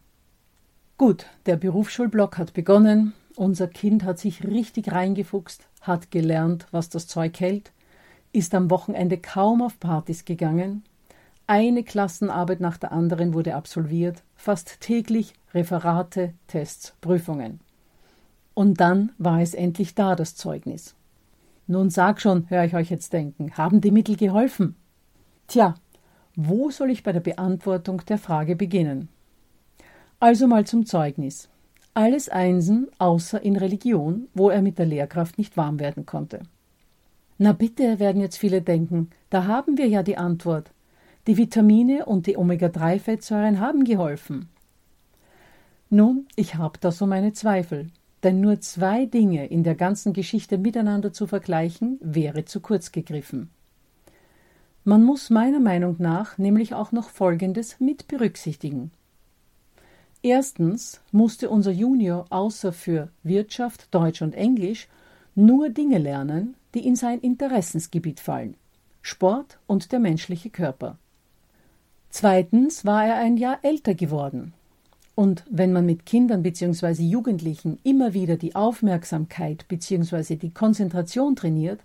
Gut, 1.05 1.27
der 1.47 1.57
Berufsschulblock 1.57 2.39
hat 2.39 2.53
begonnen, 2.53 3.13
unser 3.35 3.67
Kind 3.67 4.05
hat 4.05 4.21
sich 4.21 4.45
richtig 4.45 4.93
reingefuchst, 4.93 5.67
hat 5.81 6.13
gelernt, 6.13 6.69
was 6.71 6.91
das 6.91 7.09
Zeug 7.09 7.41
hält, 7.41 7.73
ist 8.31 8.55
am 8.55 8.71
Wochenende 8.71 9.19
kaum 9.19 9.63
auf 9.63 9.81
Partys 9.81 10.25
gegangen, 10.25 10.85
eine 11.49 11.83
Klassenarbeit 11.83 12.61
nach 12.61 12.77
der 12.77 12.93
anderen 12.93 13.35
wurde 13.35 13.57
absolviert, 13.57 14.23
fast 14.37 14.81
täglich 14.81 15.35
Referate, 15.53 16.35
Tests, 16.47 16.95
Prüfungen. 17.01 17.59
Und 18.55 18.81
dann 18.81 19.11
war 19.19 19.41
es 19.41 19.55
endlich 19.55 19.97
da, 19.97 20.15
das 20.15 20.37
Zeugnis. 20.37 20.95
Nun 21.67 21.91
sag 21.91 22.21
schon, 22.21 22.49
höre 22.49 22.63
ich 22.63 22.77
euch 22.77 22.91
jetzt 22.91 23.13
denken, 23.13 23.57
haben 23.57 23.81
die 23.81 23.91
Mittel 23.91 24.17
geholfen? 24.17 24.77
Tja, 25.49 25.75
wo 26.37 26.71
soll 26.71 26.91
ich 26.91 27.03
bei 27.03 27.11
der 27.11 27.19
Beantwortung 27.19 28.03
der 28.07 28.19
Frage 28.19 28.55
beginnen? 28.55 29.09
Also 30.23 30.47
mal 30.47 30.65
zum 30.65 30.87
Zeugnis. 30.87 31.49
Alles 31.95 32.29
Einsen 32.29 32.87
außer 32.99 33.43
in 33.43 33.57
Religion, 33.57 34.29
wo 34.35 34.51
er 34.51 34.63
mit 34.63 34.79
der 34.79 34.87
Lehrkraft 34.87 35.37
nicht 35.37 35.57
warm 35.57 35.81
werden 35.81 36.07
konnte. 36.07 36.45
Na 37.39 37.53
bitte, 37.53 37.99
werden 37.99 38.23
jetzt 38.23 38.37
viele 38.37 38.63
denken, 38.63 39.11
da 39.31 39.47
haben 39.47 39.79
wir 39.79 39.89
ja 39.89 40.05
die 40.05 40.17
Antwort. 40.17 40.71
Die 41.27 41.37
Vitamine 41.39 42.07
und 42.07 42.29
die 42.29 42.37
Omega-3-Fettsäuren 42.37 43.59
haben 43.59 43.83
geholfen. 43.83 44.49
Nun, 45.91 46.29
ich 46.37 46.55
habe 46.55 46.79
da 46.81 46.93
so 46.93 47.05
meine 47.09 47.33
Zweifel, 47.33 47.91
denn 48.23 48.41
nur 48.41 48.61
zwei 48.61 49.07
Dinge 49.07 49.47
in 49.47 49.65
der 49.65 49.75
ganzen 49.75 50.13
Geschichte 50.13 50.57
miteinander 50.57 51.13
zu 51.13 51.27
vergleichen, 51.27 51.99
wäre 52.01 52.45
zu 52.45 52.61
kurz 52.61 52.93
gegriffen. 52.93 53.51
Man 54.85 55.03
muss 55.03 55.31
meiner 55.31 55.59
Meinung 55.59 55.97
nach 55.99 56.39
nämlich 56.39 56.75
auch 56.75 56.93
noch 56.93 57.09
Folgendes 57.11 57.81
mit 57.81 58.07
berücksichtigen. 58.07 58.93
Erstens 60.23 61.01
musste 61.11 61.51
unser 61.51 61.73
Junior 61.73 62.27
außer 62.31 62.73
für 62.73 63.09
Wirtschaft, 63.25 63.93
Deutsch 63.93 64.23
und 64.23 64.35
Englisch 64.35 64.89
nur 65.35 65.69
Dinge 65.69 65.99
lernen, 65.99 66.55
die 66.75 66.87
in 66.87 66.95
sein 66.95 67.19
Interessensgebiet 67.21 68.21
fallen 68.21 68.57
Sport 69.03 69.59
und 69.67 69.91
der 69.91 69.99
menschliche 69.99 70.49
Körper. 70.49 70.97
Zweitens 72.09 72.85
war 72.85 73.05
er 73.05 73.17
ein 73.17 73.37
Jahr 73.37 73.59
älter 73.63 73.95
geworden. 73.95 74.53
Und 75.17 75.45
wenn 75.51 75.73
man 75.73 75.85
mit 75.87 76.07
Kindern 76.07 76.43
bzw. 76.43 77.03
Jugendlichen 77.03 77.79
immer 77.83 78.15
wieder 78.15 78.37
die 78.37 78.55
Aufmerksamkeit 78.55 79.67
bzw. 79.67 80.37
die 80.37 80.51
Konzentration 80.51 81.35
trainiert, 81.35 81.81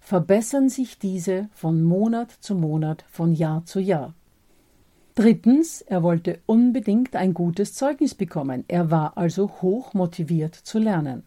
verbessern 0.00 0.68
sich 0.68 0.98
diese 0.98 1.48
von 1.52 1.84
Monat 1.84 2.32
zu 2.40 2.54
Monat, 2.54 3.04
von 3.08 3.32
Jahr 3.32 3.64
zu 3.64 3.80
Jahr. 3.80 4.12
Drittens, 5.16 5.80
er 5.80 6.02
wollte 6.02 6.40
unbedingt 6.44 7.16
ein 7.16 7.32
gutes 7.32 7.72
Zeugnis 7.72 8.14
bekommen, 8.14 8.66
er 8.68 8.90
war 8.90 9.16
also 9.16 9.50
hoch 9.62 9.94
motiviert 9.94 10.54
zu 10.54 10.78
lernen. 10.78 11.22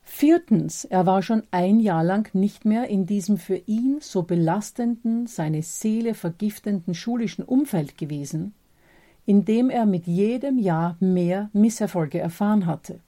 Viertens, 0.00 0.86
er 0.86 1.04
war 1.04 1.20
schon 1.20 1.42
ein 1.50 1.78
Jahr 1.78 2.02
lang 2.02 2.34
nicht 2.34 2.64
mehr 2.64 2.88
in 2.88 3.04
diesem 3.04 3.36
für 3.36 3.60
ihn 3.66 3.98
so 4.00 4.22
belastenden, 4.22 5.26
seine 5.26 5.62
Seele 5.62 6.14
vergiftenden 6.14 6.94
schulischen 6.94 7.44
Umfeld 7.44 7.98
gewesen, 7.98 8.54
in 9.26 9.44
dem 9.44 9.68
er 9.68 9.84
mit 9.84 10.06
jedem 10.06 10.58
Jahr 10.58 10.96
mehr 11.00 11.50
Misserfolge 11.52 12.18
erfahren 12.18 12.64
hatte. 12.64 13.00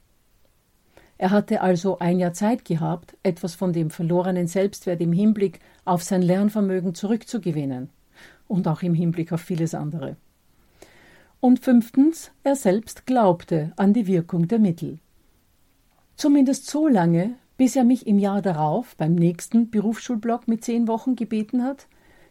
Er 1.17 1.31
hatte 1.31 1.63
also 1.63 1.99
ein 1.99 2.19
Jahr 2.19 2.35
Zeit 2.35 2.67
gehabt, 2.67 3.17
etwas 3.23 3.55
von 3.55 3.73
dem 3.73 3.89
verlorenen 3.89 4.49
Selbstwert 4.49 5.01
im 5.01 5.15
Hinblick 5.15 5.61
auf 5.87 6.03
sein 6.03 6.21
Lernvermögen 6.21 6.95
zurückzugewinnen 6.95 7.89
und 8.51 8.67
auch 8.67 8.83
im 8.83 8.95
Hinblick 8.95 9.33
auf 9.33 9.41
vieles 9.41 9.75
andere. 9.75 10.17
Und 11.39 11.61
fünftens, 11.61 12.33
er 12.43 12.57
selbst 12.57 13.07
glaubte 13.07 13.73
an 13.77 13.95
die 13.95 14.07
Wirkung 14.07 14.49
der 14.49 14.59
Mittel. 14.59 14.99
Zumindest 16.17 16.69
so 16.69 16.87
lange, 16.87 17.37
bis 17.57 17.77
er 17.77 17.85
mich 17.85 18.07
im 18.07 18.19
Jahr 18.19 18.43
darauf 18.43 18.97
beim 18.97 19.15
nächsten 19.15 19.71
Berufsschulblock 19.71 20.49
mit 20.49 20.65
zehn 20.65 20.89
Wochen 20.89 21.17
gebeten 21.17 21.63
hat, 21.63 21.87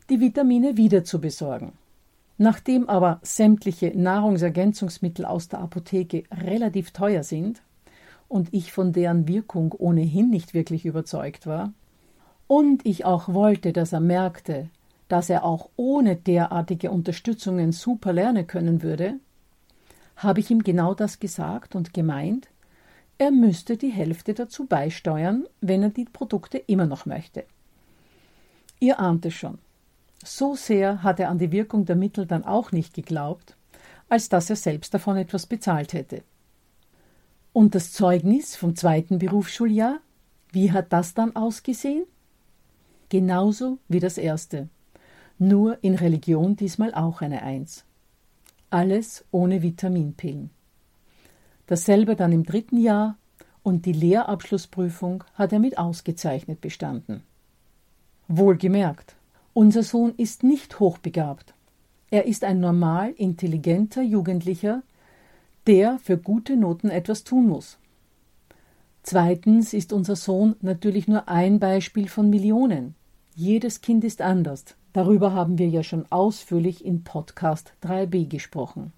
die 0.10 0.20
Vitamine 0.20 0.78
wieder 0.78 1.04
zu 1.04 1.22
besorgen. 1.22 1.72
Nachdem 2.38 2.88
aber 2.88 3.20
sämtliche 3.24 3.98
Nahrungsergänzungsmittel 3.98 5.26
aus 5.26 5.48
der 5.48 5.60
Apotheke 5.60 6.24
relativ 6.32 6.92
teuer 6.92 7.24
sind 7.24 7.62
und 8.28 8.54
ich 8.54 8.72
von 8.72 8.94
deren 8.94 9.28
Wirkung 9.28 9.74
ohnehin 9.78 10.30
nicht 10.30 10.54
wirklich 10.54 10.86
überzeugt 10.86 11.48
war, 11.48 11.74
und 12.48 12.84
ich 12.84 13.06
auch 13.06 13.32
wollte, 13.32 13.74
dass 13.74 13.94
er 13.94 14.00
merkte, 14.00 14.70
dass 15.10 15.30
er 15.30 15.44
auch 15.44 15.70
ohne 15.75 16.16
derartige 16.16 16.92
Unterstützungen 16.92 17.74
super 17.74 18.13
lernen 18.13 18.48
können 18.48 18.82
würde, 18.82 19.16
habe 20.16 20.39
ich 20.39 20.50
ihm 20.50 20.63
genau 20.63 20.94
das 20.94 21.20
gesagt 21.20 21.75
und 21.75 21.94
gemeint, 21.94 22.48
er 23.18 23.32
müsste 23.32 23.75
die 23.75 23.89
Hälfte 23.89 24.34
dazu 24.34 24.66
beisteuern, 24.66 25.46
wenn 25.60 25.84
er 25.84 25.89
die 25.89 26.06
Produkte 26.06 26.58
immer 26.58 26.86
noch 26.86 27.06
möchte. 27.06 27.44
Ihr 28.80 29.00
ahnt 29.00 29.25
es 29.25 29.34
schon. 29.34 29.58
So 30.24 30.56
sehr 30.56 31.04
hat 31.04 31.20
er 31.20 31.30
an 31.30 31.38
die 31.38 31.51
Wirkung 31.51 31.86
der 31.86 31.96
Mittel 31.96 32.25
dann 32.25 32.46
auch 32.46 32.72
nicht 32.72 32.94
geglaubt, 32.94 33.58
als 34.08 34.30
dass 34.30 34.50
er 34.50 34.56
selbst 34.56 34.94
davon 34.94 35.18
etwas 35.18 35.48
bezahlt 35.48 35.94
hätte. 35.94 36.24
Und 37.51 37.74
das 37.75 37.92
Zeugnis 37.92 38.56
vom 38.56 38.75
zweiten 38.75 39.18
Berufsschuljahr, 39.18 40.00
wie 40.51 40.72
hat 40.72 40.94
das 40.94 41.13
dann 41.13 41.36
ausgesehen? 41.36 42.06
Genauso 43.10 43.80
wie 43.88 44.00
das 44.00 44.18
erste, 44.18 44.70
nur 45.39 45.84
in 45.84 45.96
Religion 45.96 46.55
diesmal 46.55 46.93
auch 46.93 47.22
eine 47.22 47.41
Eins. 47.41 47.86
Alles 48.69 49.25
ohne 49.31 49.63
Vitaminpillen. 49.63 50.51
Dasselbe 51.65 52.15
dann 52.15 52.31
im 52.31 52.43
dritten 52.43 52.77
Jahr 52.77 53.17
und 53.63 53.86
die 53.86 53.93
Lehrabschlussprüfung 53.93 55.24
hat 55.36 55.53
er 55.53 55.60
mit 55.60 55.77
ausgezeichnet 55.77 56.62
bestanden. 56.62 57.24
Wohlgemerkt, 58.27 59.15
unser 59.53 59.84
Sohn 59.84 60.13
ist 60.17 60.43
nicht 60.43 60.79
hochbegabt. 60.79 61.53
Er 62.12 62.25
ist 62.25 62.43
ein 62.43 62.60
normal 62.60 63.12
intelligenter 63.12 64.01
Jugendlicher, 64.01 64.84
der 65.67 66.00
für 66.00 66.17
gute 66.17 66.58
Noten 66.58 66.89
etwas 66.89 67.24
tun 67.24 67.48
muss. 67.48 67.77
Zweitens 69.03 69.74
ist 69.74 69.93
unser 69.93 70.15
Sohn 70.15 70.55
natürlich 70.62 71.08
nur 71.08 71.27
ein 71.29 71.60
Beispiel 71.60 72.08
von 72.08 72.29
Millionen. 72.29 72.96
Jedes 73.36 73.81
Kind 73.81 74.03
ist 74.03 74.22
anders. 74.22 74.65
Darüber 75.00 75.32
haben 75.32 75.58
wir 75.58 75.70
ja 75.70 75.82
schon 75.82 76.06
ausführlich 76.10 76.84
in 76.84 77.06
Podcast 77.06 77.72
3b 77.84 78.27
gesprochen. 78.27 78.91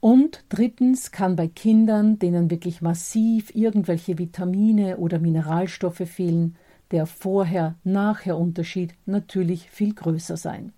Und 0.00 0.42
drittens 0.48 1.10
kann 1.10 1.36
bei 1.36 1.48
Kindern, 1.48 2.18
denen 2.18 2.50
wirklich 2.50 2.80
massiv 2.80 3.54
irgendwelche 3.54 4.16
Vitamine 4.16 4.96
oder 4.96 5.18
Mineralstoffe 5.18 6.08
fehlen, 6.08 6.56
der 6.92 7.04
Vorher-Nachher-Unterschied 7.04 8.94
natürlich 9.04 9.68
viel 9.68 9.92
größer 9.92 10.38
sein. 10.38 10.72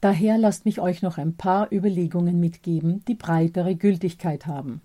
Daher 0.00 0.36
lasst 0.36 0.64
mich 0.64 0.80
euch 0.80 1.02
noch 1.02 1.16
ein 1.16 1.36
paar 1.36 1.70
Überlegungen 1.70 2.40
mitgeben, 2.40 3.04
die 3.06 3.14
breitere 3.14 3.76
Gültigkeit 3.76 4.48
haben. 4.48 4.80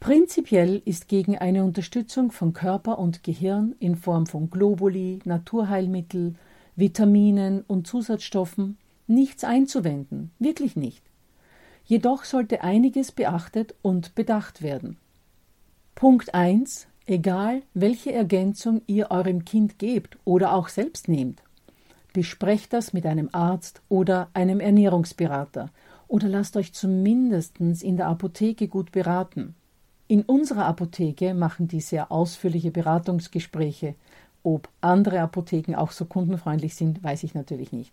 Prinzipiell 0.00 0.80
ist 0.86 1.08
gegen 1.08 1.36
eine 1.36 1.62
Unterstützung 1.62 2.32
von 2.32 2.54
Körper 2.54 2.98
und 2.98 3.22
Gehirn 3.22 3.74
in 3.80 3.96
Form 3.96 4.24
von 4.24 4.48
Globuli, 4.48 5.18
Naturheilmittel, 5.26 6.36
Vitaminen 6.76 7.62
und 7.62 7.86
Zusatzstoffen 7.86 8.78
nichts 9.06 9.44
einzuwenden, 9.44 10.30
wirklich 10.38 10.76
nicht. 10.76 11.04
Jedoch 11.84 12.24
sollte 12.24 12.62
einiges 12.62 13.12
beachtet 13.12 13.74
und 13.82 14.14
bedacht 14.14 14.62
werden. 14.62 14.96
Punkt 15.94 16.34
1. 16.34 16.86
Egal, 17.06 17.62
welche 17.74 18.12
Ergänzung 18.12 18.82
ihr 18.86 19.10
eurem 19.10 19.44
Kind 19.44 19.78
gebt 19.78 20.16
oder 20.24 20.54
auch 20.54 20.68
selbst 20.68 21.08
nehmt. 21.08 21.42
Besprecht 22.12 22.72
das 22.72 22.92
mit 22.92 23.06
einem 23.06 23.28
Arzt 23.32 23.82
oder 23.88 24.28
einem 24.34 24.60
Ernährungsberater 24.60 25.70
oder 26.08 26.28
lasst 26.28 26.56
euch 26.56 26.72
zumindest 26.72 27.58
in 27.58 27.96
der 27.96 28.06
Apotheke 28.06 28.68
gut 28.68 28.92
beraten. 28.92 29.54
In 30.08 30.22
unserer 30.22 30.66
Apotheke 30.66 31.32
machen 31.32 31.68
die 31.68 31.80
sehr 31.80 32.12
ausführliche 32.12 32.70
Beratungsgespräche. 32.70 33.94
Ob 34.42 34.68
andere 34.80 35.20
Apotheken 35.20 35.76
auch 35.76 35.92
so 35.92 36.04
kundenfreundlich 36.04 36.74
sind, 36.74 37.02
weiß 37.02 37.22
ich 37.22 37.34
natürlich 37.34 37.72
nicht. 37.72 37.92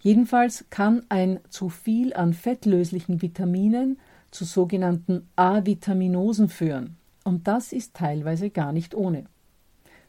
Jedenfalls 0.00 0.66
kann 0.70 1.02
ein 1.08 1.40
zu 1.50 1.68
viel 1.68 2.14
an 2.14 2.32
fettlöslichen 2.32 3.20
Vitaminen 3.20 3.98
zu 4.30 4.44
sogenannten 4.44 5.28
Avitaminosen 5.34 6.48
führen. 6.48 6.96
Und 7.24 7.48
das 7.48 7.72
ist 7.72 7.94
teilweise 7.94 8.50
gar 8.50 8.72
nicht 8.72 8.94
ohne. 8.94 9.24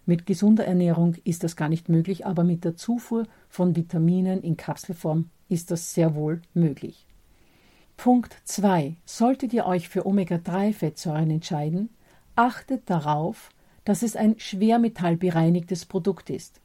Mit 0.05 0.25
gesunder 0.25 0.65
Ernährung 0.65 1.15
ist 1.23 1.43
das 1.43 1.55
gar 1.55 1.69
nicht 1.69 1.89
möglich, 1.89 2.25
aber 2.25 2.43
mit 2.43 2.63
der 2.65 2.75
Zufuhr 2.75 3.25
von 3.47 3.75
Vitaminen 3.75 4.41
in 4.41 4.57
Kapselform 4.57 5.29
ist 5.49 5.71
das 5.71 5.93
sehr 5.93 6.15
wohl 6.15 6.41
möglich. 6.53 7.05
Punkt 7.97 8.35
2. 8.45 8.95
Solltet 9.05 9.53
ihr 9.53 9.65
euch 9.65 9.89
für 9.89 10.05
Omega-3-Fettsäuren 10.05 11.29
entscheiden, 11.29 11.89
achtet 12.35 12.89
darauf, 12.89 13.49
dass 13.89 14.03
es 14.03 14.15
ein 14.15 14.35
schwermetallbereinigtes 14.37 15.85
Produkt 15.85 16.29
ist 16.29 16.61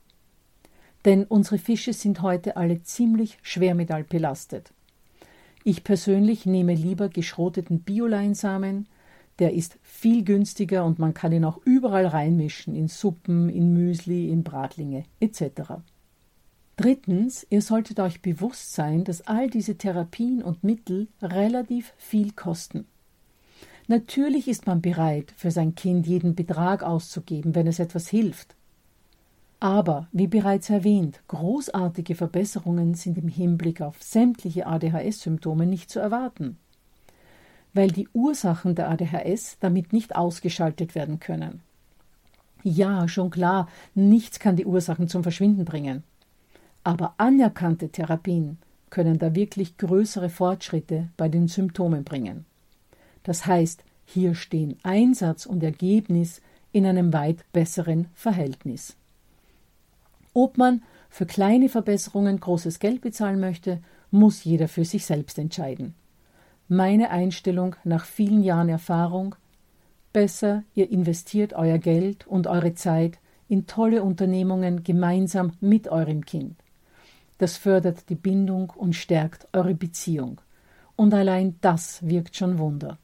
denn 1.05 1.25
unsere 1.25 1.59
Fische 1.59 1.93
sind 1.93 2.23
heute 2.23 2.57
alle 2.57 2.83
ziemlich 2.83 3.39
schwermetallbelastet. 3.43 4.73
Ich 5.63 5.85
persönlich 5.85 6.47
nehme 6.47 6.75
lieber 6.75 7.09
geschroteten 7.09 7.81
Bioleinsamen, 7.81 8.87
der 9.39 9.53
ist 9.53 9.79
viel 9.83 10.25
günstiger 10.25 10.85
und 10.85 10.99
man 10.99 11.15
kann 11.15 11.33
ihn 11.33 11.45
auch 11.45 11.59
überall 11.65 12.07
reinmischen, 12.07 12.75
in 12.75 12.89
Suppen, 12.89 13.49
in 13.49 13.73
Müsli, 13.73 14.31
in 14.31 14.45
Bratlinge 14.45 15.05
etc. 15.21 15.83
Drittens, 16.77 17.47
ihr 17.51 17.63
solltet 17.63 18.01
euch 18.01 18.23
bewusst 18.23 18.75
sein, 18.75 19.05
dass 19.05 19.27
all 19.27 19.51
diese 19.51 19.77
Therapien 19.77 20.43
und 20.43 20.65
Mittel 20.65 21.09
relativ 21.21 21.93
viel 21.97 22.33
kosten. 22.33 22.87
Natürlich 23.87 24.49
ist 24.49 24.67
man 24.67 24.81
bereit, 24.81 25.33
für 25.37 25.51
sein 25.51 25.75
Kind 25.75 26.07
jeden 26.07 26.35
Betrag 26.35 26.83
auszugeben, 26.83 27.55
wenn 27.55 27.67
es 27.67 27.79
etwas 27.79 28.09
hilft. 28.09 28.55
Aber, 29.61 30.09
wie 30.13 30.27
bereits 30.27 30.71
erwähnt, 30.71 31.21
großartige 31.29 32.15
Verbesserungen 32.15 32.95
sind 32.95 33.19
im 33.19 33.29
Hinblick 33.29 33.81
auf 33.81 34.03
sämtliche 34.03 34.67
ADHS-Symptome 34.67 35.67
nicht 35.67 35.91
zu 35.91 36.01
erwarten, 36.01 36.59
weil 37.73 37.91
die 37.91 38.09
Ursachen 38.13 38.75
der 38.75 38.91
ADHS 38.91 39.59
damit 39.61 39.93
nicht 39.93 40.17
ausgeschaltet 40.17 40.95
werden 40.95 41.21
können. 41.21 41.61
Ja, 42.63 43.09
schon 43.09 43.31
klar, 43.31 43.69
nichts 43.95 44.39
kann 44.39 44.57
die 44.57 44.67
Ursachen 44.67 45.09
zum 45.09 45.23
Verschwinden 45.23 45.67
bringen. 45.67 46.03
Aber 46.83 47.15
anerkannte 47.19 47.91
Therapien 47.91 48.59
können 48.89 49.19
da 49.19 49.35
wirklich 49.35 49.77
größere 49.77 50.31
Fortschritte 50.31 51.09
bei 51.17 51.29
den 51.29 51.49
Symptomen 51.49 52.05
bringen. 52.05 52.47
Das 53.25 53.47
heißt, 53.47 53.83
hier 54.05 54.35
stehen 54.35 54.79
Einsatz 54.83 55.47
und 55.47 55.63
Ergebnis 55.63 56.41
in 56.73 56.87
einem 56.87 57.13
weit 57.13 57.45
besseren 57.53 58.07
Verhältnis. 58.15 58.97
Ob 60.33 60.59
man 60.59 60.83
für 61.09 61.27
kleine 61.27 61.69
Verbesserungen 61.69 62.39
großes 62.39 62.79
Geld 62.79 63.01
bezahlen 63.01 63.41
möchte, 63.41 63.81
muss 64.11 64.45
jeder 64.45 64.69
für 64.69 64.85
sich 64.85 65.07
selbst 65.07 65.39
entscheiden. 65.39 65.95
Meine 66.69 67.11
Einstellung 67.11 67.77
nach 67.85 68.05
vielen 68.05 68.43
Jahren 68.43 68.69
Erfahrung 68.69 69.35
besser, 70.13 70.63
ihr 70.75 70.91
investiert 70.91 71.53
euer 71.53 71.79
Geld 71.79 72.27
und 72.27 72.47
eure 72.47 72.75
Zeit 72.75 73.19
in 73.49 73.67
tolle 73.67 74.03
Unternehmungen 74.03 74.83
gemeinsam 74.83 75.53
mit 75.61 75.89
eurem 75.89 76.25
Kind. 76.25 76.57
Das 77.39 77.57
fördert 77.57 78.09
die 78.09 78.15
Bindung 78.15 78.73
und 78.77 78.95
stärkt 78.95 79.49
eure 79.53 79.75
Beziehung. 79.75 80.41
Und 80.97 81.13
allein 81.13 81.57
das 81.61 82.07
wirkt 82.07 82.37
schon 82.37 82.59
Wunder. 82.59 82.99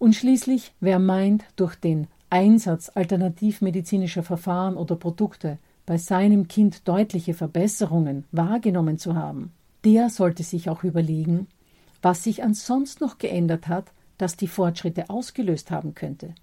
Und 0.00 0.14
schließlich, 0.16 0.72
wer 0.80 0.98
meint, 0.98 1.44
durch 1.56 1.74
den 1.74 2.06
Einsatz 2.30 2.90
alternativmedizinischer 2.94 4.22
Verfahren 4.22 4.78
oder 4.78 4.96
Produkte 4.96 5.58
bei 5.84 5.98
seinem 5.98 6.48
Kind 6.48 6.88
deutliche 6.88 7.34
Verbesserungen 7.34 8.24
wahrgenommen 8.32 8.96
zu 8.96 9.14
haben, 9.14 9.52
der 9.84 10.08
sollte 10.08 10.42
sich 10.42 10.70
auch 10.70 10.84
überlegen, 10.84 11.48
was 12.00 12.24
sich 12.24 12.42
ansonsten 12.42 13.04
noch 13.04 13.18
geändert 13.18 13.68
hat, 13.68 13.92
das 14.16 14.38
die 14.38 14.48
Fortschritte 14.48 15.10
ausgelöst 15.10 15.70
haben 15.70 15.94
könnte. 15.94 16.34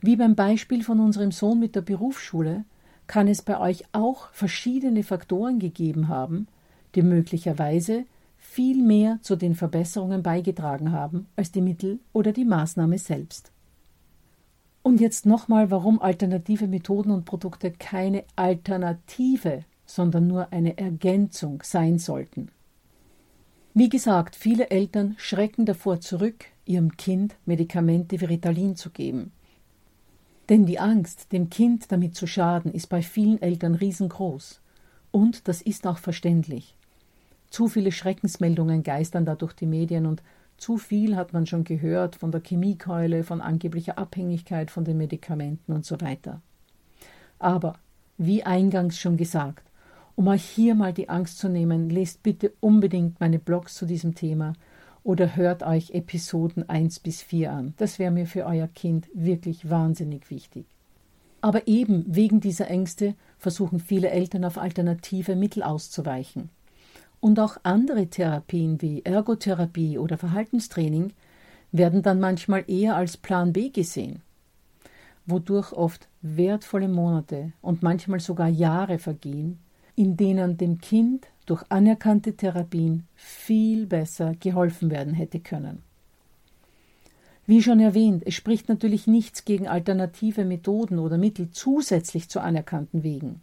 Wie 0.00 0.16
beim 0.16 0.34
Beispiel 0.34 0.82
von 0.82 0.98
unserem 0.98 1.30
Sohn 1.30 1.60
mit 1.60 1.76
der 1.76 1.82
Berufsschule 1.82 2.64
kann 3.06 3.28
es 3.28 3.42
bei 3.42 3.60
euch 3.60 3.84
auch 3.92 4.28
verschiedene 4.32 5.04
Faktoren 5.04 5.60
gegeben 5.60 6.08
haben, 6.08 6.48
die 6.96 7.02
möglicherweise 7.02 8.06
viel 8.56 8.82
mehr 8.82 9.18
zu 9.20 9.36
den 9.36 9.54
Verbesserungen 9.54 10.22
beigetragen 10.22 10.90
haben 10.90 11.26
als 11.36 11.52
die 11.52 11.60
Mittel 11.60 11.98
oder 12.14 12.32
die 12.32 12.46
Maßnahme 12.46 12.96
selbst. 12.96 13.52
Und 14.82 14.98
jetzt 14.98 15.26
nochmal, 15.26 15.70
warum 15.70 16.00
alternative 16.00 16.66
Methoden 16.66 17.10
und 17.10 17.26
Produkte 17.26 17.70
keine 17.70 18.24
Alternative, 18.34 19.64
sondern 19.84 20.26
nur 20.26 20.54
eine 20.54 20.78
Ergänzung 20.78 21.62
sein 21.64 21.98
sollten. 21.98 22.50
Wie 23.74 23.90
gesagt, 23.90 24.34
viele 24.34 24.70
Eltern 24.70 25.16
schrecken 25.18 25.66
davor 25.66 26.00
zurück, 26.00 26.46
ihrem 26.64 26.96
Kind 26.96 27.36
Medikamente 27.44 28.18
wie 28.22 28.24
Ritalin 28.24 28.74
zu 28.74 28.88
geben. 28.88 29.32
Denn 30.48 30.64
die 30.64 30.78
Angst, 30.78 31.30
dem 31.30 31.50
Kind 31.50 31.92
damit 31.92 32.14
zu 32.14 32.26
schaden, 32.26 32.72
ist 32.72 32.86
bei 32.86 33.02
vielen 33.02 33.42
Eltern 33.42 33.74
riesengroß. 33.74 34.62
Und 35.10 35.46
das 35.46 35.60
ist 35.60 35.86
auch 35.86 35.98
verständlich. 35.98 36.74
Zu 37.56 37.68
viele 37.68 37.90
Schreckensmeldungen 37.90 38.82
geistern 38.82 39.24
da 39.24 39.34
durch 39.34 39.54
die 39.54 39.64
Medien 39.64 40.04
und 40.04 40.22
zu 40.58 40.76
viel 40.76 41.16
hat 41.16 41.32
man 41.32 41.46
schon 41.46 41.64
gehört 41.64 42.14
von 42.14 42.30
der 42.30 42.42
Chemiekeule, 42.42 43.24
von 43.24 43.40
angeblicher 43.40 43.96
Abhängigkeit 43.96 44.70
von 44.70 44.84
den 44.84 44.98
Medikamenten 44.98 45.72
und 45.72 45.86
so 45.86 45.98
weiter. 46.02 46.42
Aber, 47.38 47.78
wie 48.18 48.42
eingangs 48.42 48.98
schon 48.98 49.16
gesagt, 49.16 49.70
um 50.16 50.28
euch 50.28 50.44
hier 50.44 50.74
mal 50.74 50.92
die 50.92 51.08
Angst 51.08 51.38
zu 51.38 51.48
nehmen, 51.48 51.88
lest 51.88 52.22
bitte 52.22 52.52
unbedingt 52.60 53.20
meine 53.20 53.38
Blogs 53.38 53.74
zu 53.74 53.86
diesem 53.86 54.14
Thema 54.14 54.52
oder 55.02 55.34
hört 55.34 55.62
euch 55.62 55.92
Episoden 55.92 56.68
1 56.68 57.00
bis 57.00 57.22
4 57.22 57.52
an. 57.52 57.74
Das 57.78 57.98
wäre 57.98 58.10
mir 58.10 58.26
für 58.26 58.44
euer 58.44 58.68
Kind 58.68 59.08
wirklich 59.14 59.70
wahnsinnig 59.70 60.28
wichtig. 60.28 60.66
Aber 61.40 61.66
eben 61.66 62.04
wegen 62.06 62.40
dieser 62.40 62.68
Ängste 62.68 63.14
versuchen 63.38 63.80
viele 63.80 64.10
Eltern 64.10 64.44
auf 64.44 64.58
alternative 64.58 65.36
Mittel 65.36 65.62
auszuweichen. 65.62 66.50
Und 67.26 67.40
auch 67.40 67.56
andere 67.64 68.06
Therapien 68.06 68.80
wie 68.80 69.02
Ergotherapie 69.04 69.98
oder 69.98 70.16
Verhaltenstraining 70.16 71.12
werden 71.72 72.02
dann 72.02 72.20
manchmal 72.20 72.62
eher 72.68 72.94
als 72.94 73.16
Plan 73.16 73.52
B 73.52 73.70
gesehen, 73.70 74.22
wodurch 75.26 75.72
oft 75.72 76.06
wertvolle 76.22 76.86
Monate 76.86 77.52
und 77.62 77.82
manchmal 77.82 78.20
sogar 78.20 78.46
Jahre 78.46 79.00
vergehen, 79.00 79.58
in 79.96 80.16
denen 80.16 80.56
dem 80.56 80.78
Kind 80.80 81.26
durch 81.46 81.64
anerkannte 81.68 82.36
Therapien 82.36 83.08
viel 83.16 83.86
besser 83.86 84.36
geholfen 84.38 84.92
werden 84.92 85.12
hätte 85.12 85.40
können. 85.40 85.82
Wie 87.44 87.60
schon 87.60 87.80
erwähnt, 87.80 88.22
es 88.24 88.34
spricht 88.34 88.68
natürlich 88.68 89.08
nichts 89.08 89.44
gegen 89.44 89.66
alternative 89.66 90.44
Methoden 90.44 91.00
oder 91.00 91.18
Mittel 91.18 91.50
zusätzlich 91.50 92.28
zu 92.28 92.38
anerkannten 92.38 93.02
Wegen. 93.02 93.40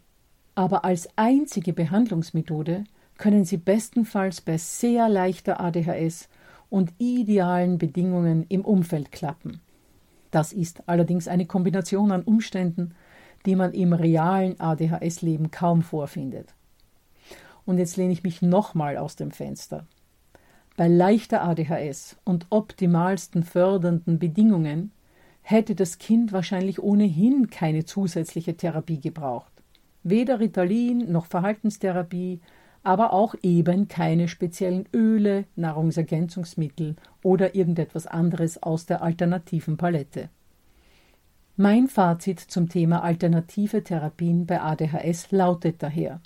Aber 0.56 0.86
als 0.86 1.10
einzige 1.18 1.74
Behandlungsmethode 1.74 2.86
können 3.18 3.46
sie 3.46 3.58
bestenfalls 3.58 4.42
bei 4.42 4.58
sehr 4.58 5.10
leichter 5.10 5.60
ADHS 5.60 6.30
und 6.70 6.94
idealen 6.98 7.78
Bedingungen 7.78 8.46
im 8.50 8.66
Umfeld 8.66 9.12
klappen. 9.12 9.62
Das 10.32 10.52
ist 10.52 10.88
allerdings 10.88 11.28
eine 11.28 11.46
Kombination 11.46 12.12
an 12.12 12.24
Umständen, 12.24 12.96
die 13.46 13.56
man 13.56 13.74
im 13.74 13.94
realen 13.94 14.60
ADHS-Leben 14.60 15.52
kaum 15.52 15.84
vorfindet. 15.84 16.54
Und 17.66 17.78
jetzt 17.78 17.98
lehne 17.98 18.14
ich 18.14 18.24
mich 18.24 18.42
nochmal 18.42 18.98
aus 18.98 19.16
dem 19.16 19.32
Fenster. 19.32 19.86
Bei 20.76 20.88
leichter 20.88 21.44
ADHS 21.44 22.18
und 22.24 22.48
optimalsten 22.50 23.44
fördernden 23.44 24.18
Bedingungen 24.18 24.92
hätte 25.44 25.76
das 25.76 26.00
Kind 26.00 26.32
wahrscheinlich 26.32 26.82
ohnehin 26.82 27.50
keine 27.52 27.86
zusätzliche 27.86 28.58
Therapie 28.58 29.00
gebraucht. 29.00 29.52
Weder 30.02 30.40
Ritalin 30.40 31.12
noch 31.12 31.28
Verhaltenstherapie, 31.28 32.42
aber 32.84 33.14
auch 33.14 33.36
eben 33.42 33.88
keine 33.88 34.28
speziellen 34.28 34.88
Öle, 34.94 35.46
Nahrungsergänzungsmittel 35.56 36.96
oder 37.24 37.56
irgendetwas 37.56 38.08
anderes 38.08 38.62
aus 38.62 38.86
der 38.86 39.02
alternativen 39.02 39.78
Palette. 39.78 40.30
Mein 41.56 41.88
Fazit 41.88 42.40
zum 42.40 42.68
Thema 42.68 43.04
alternative 43.04 43.84
Therapien 43.84 44.46
bei 44.46 44.62
ADHS 44.62 45.32
lautet 45.32 45.82
daher 45.82 46.20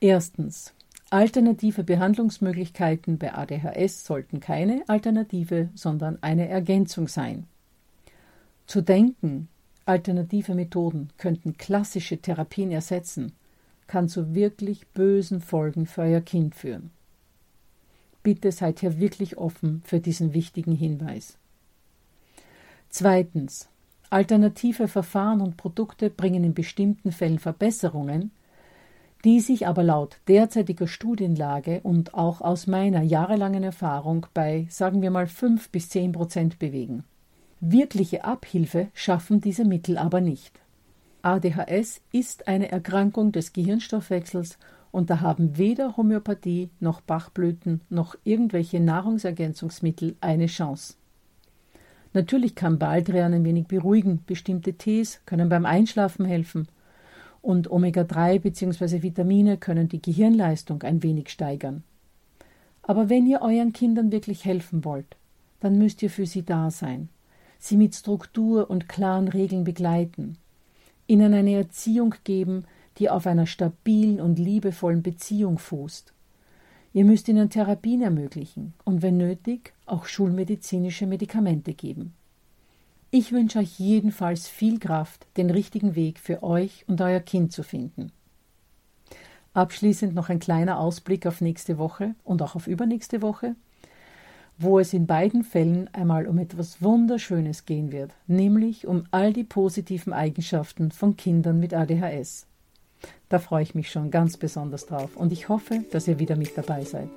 Erstens. 0.00 0.74
Alternative 1.08 1.84
Behandlungsmöglichkeiten 1.84 3.18
bei 3.18 3.32
ADHS 3.32 4.04
sollten 4.04 4.40
keine 4.40 4.82
Alternative, 4.88 5.68
sondern 5.74 6.18
eine 6.20 6.48
Ergänzung 6.48 7.06
sein. 7.06 7.46
Zu 8.66 8.80
denken, 8.80 9.48
alternative 9.84 10.54
Methoden 10.56 11.10
könnten 11.16 11.56
klassische 11.56 12.18
Therapien 12.18 12.72
ersetzen, 12.72 13.32
kann 13.86 14.08
zu 14.08 14.34
wirklich 14.34 14.86
bösen 14.88 15.40
Folgen 15.40 15.86
für 15.86 16.02
euer 16.02 16.20
Kind 16.20 16.54
führen. 16.54 16.90
Bitte 18.22 18.50
seid 18.50 18.80
hier 18.80 18.98
wirklich 18.98 19.38
offen 19.38 19.82
für 19.84 20.00
diesen 20.00 20.34
wichtigen 20.34 20.72
Hinweis. 20.72 21.38
Zweitens. 22.88 23.68
Alternative 24.08 24.86
Verfahren 24.86 25.40
und 25.40 25.56
Produkte 25.56 26.10
bringen 26.10 26.44
in 26.44 26.54
bestimmten 26.54 27.10
Fällen 27.10 27.40
Verbesserungen, 27.40 28.30
die 29.24 29.40
sich 29.40 29.66
aber 29.66 29.82
laut 29.82 30.18
derzeitiger 30.28 30.86
Studienlage 30.86 31.80
und 31.82 32.14
auch 32.14 32.40
aus 32.40 32.68
meiner 32.68 33.02
jahrelangen 33.02 33.64
Erfahrung 33.64 34.26
bei, 34.32 34.66
sagen 34.70 35.02
wir 35.02 35.10
mal, 35.10 35.26
fünf 35.26 35.70
bis 35.70 35.88
zehn 35.88 36.12
Prozent 36.12 36.60
bewegen. 36.60 37.02
Wirkliche 37.60 38.24
Abhilfe 38.24 38.88
schaffen 38.94 39.40
diese 39.40 39.64
Mittel 39.64 39.98
aber 39.98 40.20
nicht. 40.20 40.60
ADHS 41.26 42.02
ist 42.12 42.46
eine 42.46 42.70
Erkrankung 42.70 43.32
des 43.32 43.52
Gehirnstoffwechsels 43.52 44.58
und 44.92 45.10
da 45.10 45.22
haben 45.22 45.58
weder 45.58 45.96
Homöopathie 45.96 46.70
noch 46.78 47.00
Bachblüten 47.00 47.80
noch 47.90 48.14
irgendwelche 48.22 48.78
Nahrungsergänzungsmittel 48.78 50.14
eine 50.20 50.46
Chance. 50.46 50.94
Natürlich 52.12 52.54
kann 52.54 52.78
Baldrian 52.78 53.34
ein 53.34 53.44
wenig 53.44 53.66
beruhigen, 53.66 54.22
bestimmte 54.24 54.74
Tees 54.74 55.20
können 55.26 55.48
beim 55.48 55.66
Einschlafen 55.66 56.26
helfen, 56.26 56.68
und 57.42 57.72
Omega-3 57.72 58.38
bzw. 58.38 59.02
Vitamine 59.02 59.56
können 59.56 59.88
die 59.88 60.00
Gehirnleistung 60.00 60.84
ein 60.84 61.02
wenig 61.02 61.30
steigern. 61.30 61.82
Aber 62.82 63.08
wenn 63.08 63.26
ihr 63.26 63.42
euren 63.42 63.72
Kindern 63.72 64.12
wirklich 64.12 64.44
helfen 64.44 64.84
wollt, 64.84 65.16
dann 65.58 65.76
müsst 65.76 66.04
ihr 66.04 66.10
für 66.10 66.26
sie 66.26 66.44
da 66.44 66.70
sein, 66.70 67.08
sie 67.58 67.76
mit 67.76 67.96
Struktur 67.96 68.70
und 68.70 68.88
klaren 68.88 69.26
Regeln 69.26 69.64
begleiten, 69.64 70.38
ihnen 71.06 71.34
eine 71.34 71.54
Erziehung 71.54 72.14
geben, 72.24 72.64
die 72.98 73.10
auf 73.10 73.26
einer 73.26 73.46
stabilen 73.46 74.20
und 74.20 74.38
liebevollen 74.38 75.02
Beziehung 75.02 75.58
fußt. 75.58 76.12
Ihr 76.92 77.04
müsst 77.04 77.28
ihnen 77.28 77.50
Therapien 77.50 78.00
ermöglichen 78.00 78.72
und 78.84 79.02
wenn 79.02 79.18
nötig 79.18 79.74
auch 79.84 80.06
schulmedizinische 80.06 81.06
Medikamente 81.06 81.74
geben. 81.74 82.14
Ich 83.10 83.32
wünsche 83.32 83.58
euch 83.58 83.78
jedenfalls 83.78 84.48
viel 84.48 84.78
Kraft, 84.78 85.26
den 85.36 85.50
richtigen 85.50 85.94
Weg 85.94 86.18
für 86.18 86.42
euch 86.42 86.84
und 86.88 87.00
euer 87.00 87.20
Kind 87.20 87.52
zu 87.52 87.62
finden. 87.62 88.12
Abschließend 89.54 90.14
noch 90.14 90.28
ein 90.28 90.38
kleiner 90.38 90.78
Ausblick 90.78 91.26
auf 91.26 91.40
nächste 91.40 91.78
Woche 91.78 92.14
und 92.24 92.42
auch 92.42 92.56
auf 92.56 92.66
übernächste 92.66 93.22
Woche, 93.22 93.54
wo 94.58 94.78
es 94.78 94.92
in 94.92 95.06
beiden 95.06 95.44
Fällen 95.44 95.88
einmal 95.92 96.26
um 96.26 96.38
etwas 96.38 96.82
Wunderschönes 96.82 97.66
gehen 97.66 97.92
wird, 97.92 98.12
nämlich 98.26 98.86
um 98.86 99.04
all 99.10 99.32
die 99.32 99.44
positiven 99.44 100.12
Eigenschaften 100.12 100.90
von 100.90 101.16
Kindern 101.16 101.60
mit 101.60 101.74
ADHS. 101.74 102.46
Da 103.28 103.38
freue 103.38 103.62
ich 103.62 103.74
mich 103.74 103.90
schon 103.90 104.10
ganz 104.10 104.36
besonders 104.36 104.86
drauf 104.86 105.16
und 105.16 105.32
ich 105.32 105.48
hoffe, 105.48 105.84
dass 105.92 106.08
ihr 106.08 106.18
wieder 106.18 106.36
mit 106.36 106.56
dabei 106.56 106.84
seid. 106.84 107.10